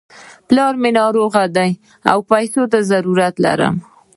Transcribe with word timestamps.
پلار 0.47 0.73
مې 0.81 0.89
ناروغ 0.99 1.33
دی، 1.55 1.71
پيسو 2.29 2.61
ته 2.71 2.79
ضرورت 2.91 3.35
لرم. 3.45 3.75